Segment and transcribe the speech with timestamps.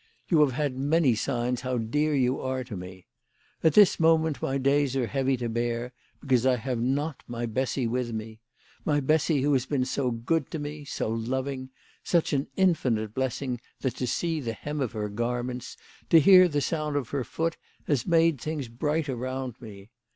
[0.29, 3.05] You have had many signs how dear you are to me.
[3.63, 7.85] At this moment my days are heavy to bear because I have not my Bessy
[7.85, 8.39] with me,
[8.83, 11.69] my Bessy who has been so good to me, so loving,
[12.03, 15.77] such an infinite blessing that to see the hem of her garments,
[16.09, 19.91] to hear the sound of her foot, has made things bright around me.